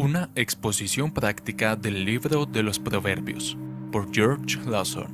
Una 0.00 0.30
exposición 0.36 1.10
práctica 1.10 1.74
del 1.74 2.04
libro 2.04 2.46
de 2.46 2.62
los 2.62 2.78
Proverbios 2.78 3.58
por 3.90 4.14
George 4.14 4.56
Lawson. 4.64 5.08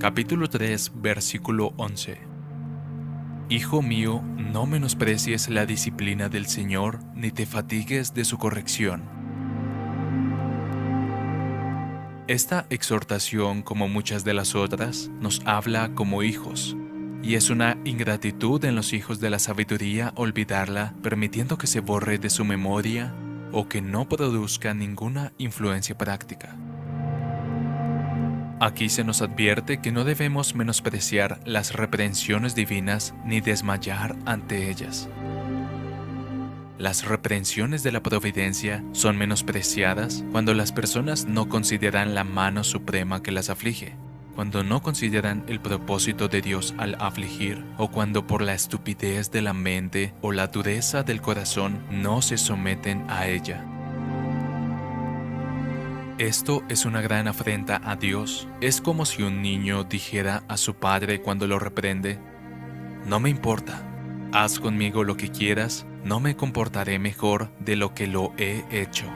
Capítulo 0.00 0.48
3, 0.48 0.92
versículo 0.94 1.74
11. 1.76 2.16
Hijo 3.50 3.82
mío, 3.82 4.22
no 4.38 4.64
menosprecies 4.64 5.50
la 5.50 5.66
disciplina 5.66 6.30
del 6.30 6.46
Señor, 6.46 7.00
ni 7.14 7.30
te 7.30 7.44
fatigues 7.44 8.14
de 8.14 8.24
su 8.24 8.38
corrección. 8.38 9.02
Esta 12.28 12.64
exhortación, 12.70 13.60
como 13.60 13.88
muchas 13.88 14.24
de 14.24 14.32
las 14.32 14.54
otras, 14.54 15.10
nos 15.20 15.42
habla 15.44 15.90
como 15.94 16.22
hijos, 16.22 16.78
y 17.22 17.34
es 17.34 17.50
una 17.50 17.76
ingratitud 17.84 18.64
en 18.64 18.74
los 18.74 18.92
hijos 18.92 19.20
de 19.20 19.30
la 19.30 19.38
sabiduría 19.38 20.12
olvidarla, 20.16 20.94
permitiendo 21.02 21.58
que 21.58 21.66
se 21.66 21.80
borre 21.80 22.18
de 22.18 22.30
su 22.30 22.44
memoria 22.44 23.14
o 23.52 23.68
que 23.68 23.80
no 23.80 24.08
produzca 24.08 24.74
ninguna 24.74 25.32
influencia 25.38 25.96
práctica. 25.96 26.56
Aquí 28.58 28.88
se 28.88 29.04
nos 29.04 29.20
advierte 29.20 29.82
que 29.82 29.92
no 29.92 30.04
debemos 30.04 30.54
menospreciar 30.54 31.40
las 31.44 31.74
reprensiones 31.74 32.54
divinas 32.54 33.14
ni 33.24 33.40
desmayar 33.40 34.16
ante 34.24 34.70
ellas. 34.70 35.10
Las 36.78 37.04
reprensiones 37.06 37.82
de 37.82 37.92
la 37.92 38.02
providencia 38.02 38.84
son 38.92 39.16
menospreciadas 39.16 40.24
cuando 40.32 40.54
las 40.54 40.72
personas 40.72 41.26
no 41.26 41.48
consideran 41.48 42.14
la 42.14 42.24
mano 42.24 42.64
suprema 42.64 43.22
que 43.22 43.30
las 43.30 43.50
aflige, 43.50 43.96
cuando 44.36 44.62
no 44.62 44.82
consideran 44.82 45.42
el 45.48 45.60
propósito 45.60 46.28
de 46.28 46.42
Dios 46.42 46.74
al 46.76 46.94
afligir 47.00 47.64
o 47.78 47.88
cuando 47.88 48.26
por 48.26 48.42
la 48.42 48.52
estupidez 48.52 49.30
de 49.30 49.40
la 49.40 49.54
mente 49.54 50.12
o 50.20 50.30
la 50.30 50.48
dureza 50.48 51.02
del 51.02 51.22
corazón 51.22 51.80
no 51.90 52.20
se 52.20 52.36
someten 52.36 53.06
a 53.08 53.26
ella. 53.26 53.64
Esto 56.18 56.62
es 56.68 56.84
una 56.84 57.00
gran 57.00 57.28
afrenta 57.28 57.80
a 57.84 57.96
Dios. 57.96 58.46
Es 58.60 58.80
como 58.80 59.04
si 59.06 59.22
un 59.22 59.42
niño 59.42 59.84
dijera 59.84 60.44
a 60.48 60.56
su 60.56 60.74
padre 60.74 61.20
cuando 61.20 61.46
lo 61.46 61.58
reprende, 61.58 62.18
No 63.06 63.20
me 63.20 63.30
importa, 63.30 63.82
haz 64.32 64.58
conmigo 64.58 65.02
lo 65.02 65.16
que 65.16 65.30
quieras, 65.30 65.86
no 66.04 66.20
me 66.20 66.36
comportaré 66.36 66.98
mejor 66.98 67.50
de 67.58 67.76
lo 67.76 67.94
que 67.94 68.06
lo 68.06 68.32
he 68.36 68.64
hecho. 68.70 69.06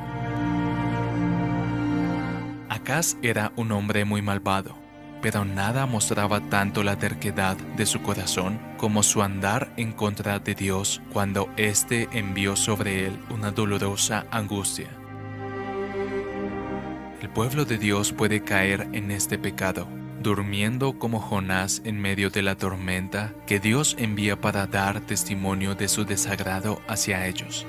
Acaz 2.69 3.17
era 3.23 3.53
un 3.57 3.73
hombre 3.73 4.05
muy 4.05 4.23
malvado, 4.23 4.77
pero 5.23 5.45
nada 5.45 5.87
mostraba 5.87 6.41
tanto 6.41 6.83
la 6.83 6.97
terquedad 6.97 7.57
de 7.77 7.87
su 7.87 8.03
corazón 8.03 8.61
como 8.77 9.03
su 9.03 9.23
andar 9.23 9.73
en 9.77 9.93
contra 9.93 10.39
de 10.39 10.55
Dios 10.55 11.03
cuando 11.13 11.51
éste 11.57 12.09
envió 12.13 12.57
sobre 12.57 13.07
él 13.07 13.19
una 13.31 13.51
dolorosa 13.51 14.27
angustia. 14.31 14.89
El 17.21 17.29
pueblo 17.29 17.65
de 17.65 17.77
Dios 17.77 18.13
puede 18.13 18.43
caer 18.43 18.89
en 18.93 19.11
este 19.11 19.37
pecado, 19.39 19.87
durmiendo 20.23 20.99
como 20.99 21.21
Jonás 21.21 21.83
en 21.85 22.01
medio 22.01 22.31
de 22.31 22.43
la 22.43 22.57
tormenta 22.57 23.35
que 23.47 23.61
Dios 23.61 23.95
envía 23.99 24.41
para 24.41 24.67
dar 24.67 25.01
testimonio 25.01 25.75
de 25.75 25.89
su 25.89 26.05
desagrado 26.05 26.81
hacia 26.89 27.27
ellos. 27.27 27.67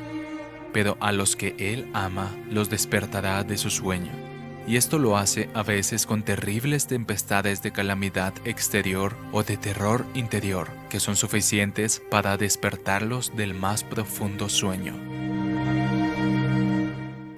Pero 0.72 0.98
a 1.02 1.12
los 1.12 1.36
que 1.36 1.56
Él 1.60 1.90
ama 1.94 2.32
los 2.50 2.70
despertará 2.70 3.44
de 3.44 3.58
su 3.58 3.70
sueño. 3.70 4.31
Y 4.68 4.78
esto 4.78 5.00
lo 5.00 5.18
hace 5.18 5.50
a 5.54 5.64
veces 5.64 6.06
con 6.06 6.24
terribles 6.24 6.88
tempestades 6.88 7.62
de 7.62 7.72
calamidad 7.72 8.34
exterior 8.46 9.18
o 9.32 9.44
de 9.44 9.58
terror 9.58 10.06
interior, 10.14 10.70
que 10.90 11.00
son 11.00 11.16
suficientes 11.16 12.02
para 12.10 12.38
despertarlos 12.38 13.36
del 13.36 13.54
más 13.54 13.84
profundo 13.84 14.50
sueño. 14.50 14.94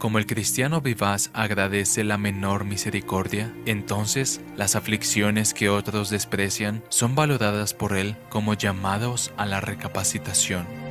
Como 0.04 0.18
el 0.18 0.26
cristiano 0.26 0.82
vivaz 0.82 1.30
agradece 1.34 2.04
la 2.04 2.18
menor 2.18 2.66
misericordia, 2.66 3.54
entonces 3.66 4.42
las 4.58 4.76
aflicciones 4.76 5.54
que 5.54 5.70
otros 5.70 6.10
desprecian 6.10 6.84
son 6.90 7.16
valoradas 7.16 7.74
por 7.74 7.96
él 7.96 8.18
como 8.28 8.54
llamados 8.54 9.32
a 9.38 9.46
la 9.46 9.62
recapacitación. 9.62 10.83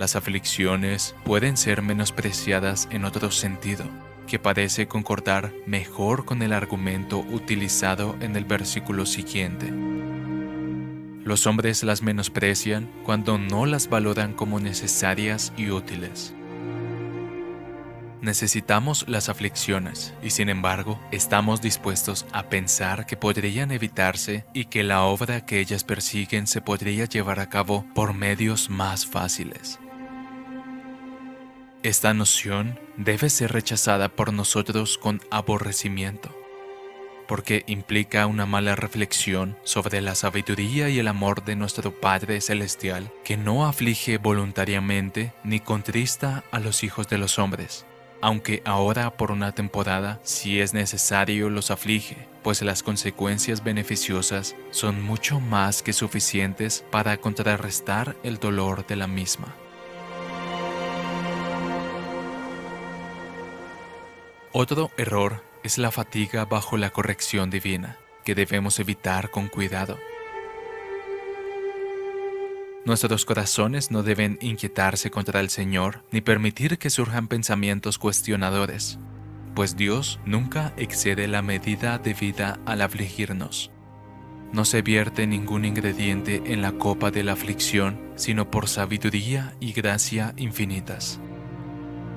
Las 0.00 0.16
aflicciones 0.16 1.14
pueden 1.24 1.58
ser 1.58 1.82
menospreciadas 1.82 2.88
en 2.90 3.04
otro 3.04 3.30
sentido, 3.30 3.84
que 4.26 4.38
parece 4.38 4.88
concordar 4.88 5.52
mejor 5.66 6.24
con 6.24 6.40
el 6.40 6.54
argumento 6.54 7.18
utilizado 7.18 8.16
en 8.22 8.34
el 8.34 8.46
versículo 8.46 9.04
siguiente. 9.04 9.70
Los 11.22 11.46
hombres 11.46 11.82
las 11.82 12.00
menosprecian 12.00 12.90
cuando 13.04 13.36
no 13.36 13.66
las 13.66 13.90
valoran 13.90 14.32
como 14.32 14.58
necesarias 14.58 15.52
y 15.58 15.68
útiles. 15.68 16.32
Necesitamos 18.22 19.06
las 19.06 19.28
aflicciones 19.28 20.14
y 20.22 20.30
sin 20.30 20.48
embargo 20.48 20.98
estamos 21.10 21.60
dispuestos 21.60 22.24
a 22.32 22.44
pensar 22.44 23.04
que 23.04 23.18
podrían 23.18 23.70
evitarse 23.70 24.46
y 24.54 24.64
que 24.64 24.82
la 24.82 25.02
obra 25.02 25.44
que 25.44 25.60
ellas 25.60 25.84
persiguen 25.84 26.46
se 26.46 26.62
podría 26.62 27.04
llevar 27.04 27.38
a 27.38 27.50
cabo 27.50 27.84
por 27.94 28.14
medios 28.14 28.70
más 28.70 29.04
fáciles. 29.04 29.78
Esta 31.82 32.12
noción 32.12 32.78
debe 32.96 33.30
ser 33.30 33.52
rechazada 33.52 34.08
por 34.08 34.32
nosotros 34.32 34.98
con 34.98 35.20
aborrecimiento, 35.30 36.28
porque 37.26 37.64
implica 37.66 38.26
una 38.26 38.44
mala 38.44 38.76
reflexión 38.76 39.56
sobre 39.62 40.00
la 40.00 40.14
sabiduría 40.14 40.90
y 40.90 40.98
el 40.98 41.08
amor 41.08 41.44
de 41.44 41.56
nuestro 41.56 41.98
Padre 41.98 42.40
Celestial 42.40 43.10
que 43.24 43.36
no 43.36 43.66
aflige 43.66 44.18
voluntariamente 44.18 45.32
ni 45.42 45.60
contrista 45.60 46.44
a 46.50 46.60
los 46.60 46.84
hijos 46.84 47.08
de 47.08 47.18
los 47.18 47.38
hombres 47.38 47.86
aunque 48.20 48.62
ahora 48.64 49.16
por 49.16 49.30
una 49.30 49.52
temporada, 49.52 50.20
si 50.22 50.60
es 50.60 50.74
necesario, 50.74 51.48
los 51.48 51.70
aflige, 51.70 52.28
pues 52.42 52.62
las 52.62 52.82
consecuencias 52.82 53.64
beneficiosas 53.64 54.56
son 54.70 55.02
mucho 55.02 55.40
más 55.40 55.82
que 55.82 55.92
suficientes 55.92 56.84
para 56.90 57.16
contrarrestar 57.16 58.16
el 58.22 58.38
dolor 58.38 58.86
de 58.86 58.96
la 58.96 59.06
misma. 59.06 59.54
Otro 64.52 64.90
error 64.96 65.44
es 65.62 65.78
la 65.78 65.92
fatiga 65.92 66.44
bajo 66.44 66.76
la 66.76 66.90
corrección 66.90 67.50
divina, 67.50 67.98
que 68.24 68.34
debemos 68.34 68.80
evitar 68.80 69.30
con 69.30 69.46
cuidado. 69.46 69.96
Nuestros 72.84 73.24
corazones 73.24 73.92
no 73.92 74.02
deben 74.02 74.38
inquietarse 74.40 75.12
contra 75.12 75.38
el 75.38 75.50
Señor 75.50 76.02
ni 76.10 76.20
permitir 76.20 76.78
que 76.78 76.90
surjan 76.90 77.28
pensamientos 77.28 77.96
cuestionadores, 77.98 78.98
pues 79.54 79.76
Dios 79.76 80.18
nunca 80.24 80.72
excede 80.76 81.28
la 81.28 81.42
medida 81.42 81.98
debida 81.98 82.58
al 82.66 82.82
afligirnos. 82.82 83.70
No 84.52 84.64
se 84.64 84.82
vierte 84.82 85.28
ningún 85.28 85.64
ingrediente 85.64 86.42
en 86.46 86.60
la 86.60 86.72
copa 86.72 87.12
de 87.12 87.22
la 87.22 87.34
aflicción, 87.34 88.00
sino 88.16 88.50
por 88.50 88.68
sabiduría 88.68 89.54
y 89.60 89.72
gracia 89.72 90.34
infinitas. 90.36 91.20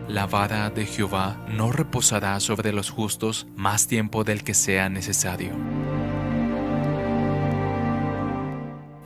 La 0.07 0.27
vara 0.27 0.69
de 0.69 0.85
Jehová 0.85 1.37
no 1.47 1.71
reposará 1.71 2.39
sobre 2.39 2.73
los 2.73 2.89
justos 2.89 3.47
más 3.55 3.87
tiempo 3.87 4.23
del 4.23 4.43
que 4.43 4.53
sea 4.53 4.89
necesario. 4.89 5.51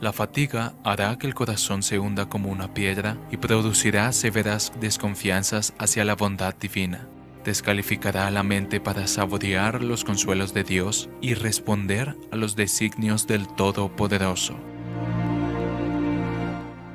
La 0.00 0.12
fatiga 0.12 0.74
hará 0.84 1.16
que 1.18 1.26
el 1.26 1.34
corazón 1.34 1.82
se 1.82 1.98
hunda 1.98 2.28
como 2.28 2.50
una 2.50 2.74
piedra 2.74 3.16
y 3.30 3.36
producirá 3.36 4.12
severas 4.12 4.72
desconfianzas 4.80 5.74
hacia 5.78 6.04
la 6.04 6.14
bondad 6.14 6.54
divina. 6.54 7.08
Descalificará 7.44 8.30
la 8.30 8.42
mente 8.42 8.80
para 8.80 9.06
saborear 9.06 9.82
los 9.82 10.04
consuelos 10.04 10.52
de 10.52 10.64
Dios 10.64 11.08
y 11.20 11.34
responder 11.34 12.16
a 12.30 12.36
los 12.36 12.56
designios 12.56 13.26
del 13.26 13.48
Todopoderoso. 13.48 14.56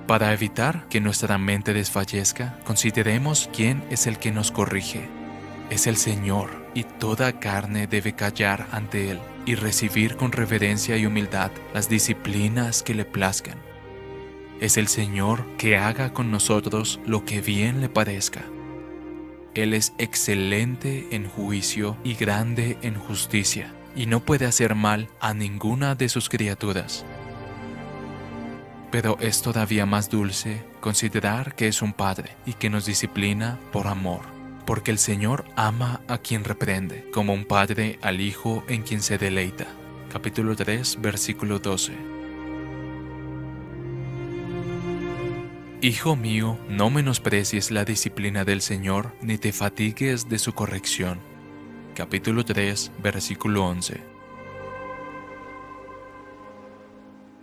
Para 0.08 0.34
evitar 0.34 0.86
que 0.90 1.00
nuestra 1.00 1.38
mente 1.38 1.74
desfallezca, 1.74 2.60
consideremos 2.66 3.50
quién 3.54 3.84
es 3.90 4.06
el 4.06 4.20
que 4.20 4.32
nos 4.32 4.52
corrige. 4.52 5.08
Es 5.70 5.88
el 5.88 5.96
Señor, 5.96 6.50
y 6.74 6.84
toda 6.84 7.40
carne 7.40 7.88
debe 7.88 8.14
callar 8.14 8.68
ante 8.72 9.12
Él 9.12 9.20
y 9.46 9.56
recibir 9.56 10.18
con 10.18 10.34
reverencia 10.34 10.98
y 10.98 11.06
humildad 11.06 11.52
las 11.74 11.88
disciplinas 11.88 12.84
que 12.84 12.94
le 12.94 13.06
plazcan. 13.06 13.58
Es 14.60 14.78
el 14.78 14.90
Señor 14.90 15.46
que 15.58 15.78
haga 15.78 16.14
con 16.14 16.32
nosotros 16.32 17.00
lo 17.06 17.24
que 17.24 17.42
bien 17.42 17.80
le 17.80 17.88
parezca. 17.88 18.44
Él 19.54 19.74
es 19.74 19.94
excelente 20.00 21.08
en 21.12 21.30
juicio 21.30 21.96
y 22.04 22.16
grande 22.16 22.78
en 22.82 22.96
justicia, 22.96 23.74
y 23.96 24.06
no 24.06 24.20
puede 24.20 24.46
hacer 24.48 24.76
mal 24.76 25.08
a 25.22 25.34
ninguna 25.34 25.96
de 25.96 26.10
sus 26.10 26.28
criaturas. 26.28 27.06
Pero 28.94 29.18
es 29.20 29.42
todavía 29.42 29.88
más 29.88 30.12
dulce 30.12 30.64
considerar 30.80 31.56
que 31.56 31.68
es 31.68 31.82
un 31.82 31.94
Padre 31.94 32.38
y 32.46 32.54
que 32.54 32.70
nos 32.70 32.86
disciplina 32.86 33.60
por 33.72 33.88
amor, 33.88 34.22
porque 34.68 34.92
el 34.92 35.00
Señor 35.00 35.46
ama 35.56 36.02
a 36.08 36.20
quien 36.20 36.44
reprende, 36.44 37.10
como 37.12 37.34
un 37.34 37.46
Padre 37.46 37.98
al 38.04 38.22
Hijo 38.22 38.64
en 38.68 38.84
quien 38.84 39.02
se 39.02 39.18
deleita. 39.18 39.66
Capítulo 40.12 40.56
3, 40.56 41.00
versículo 41.02 41.58
12. 41.58 41.94
Hijo 45.82 46.16
mío, 46.16 46.60
no 46.70 46.92
menosprecies 46.92 47.72
la 47.72 47.86
disciplina 47.86 48.46
del 48.46 48.62
Señor, 48.62 49.16
ni 49.24 49.40
te 49.40 49.54
fatigues 49.54 50.30
de 50.30 50.38
su 50.38 50.54
corrección. 50.54 51.20
Capítulo 51.96 52.46
3, 52.46 52.92
versículo 53.02 53.66
11. 53.66 54.13